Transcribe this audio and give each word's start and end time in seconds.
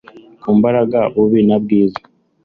ku 0.41 0.49
mbaraga 0.57 0.99
bubi 1.13 1.39
na 1.47 1.57
bwiza, 1.63 1.99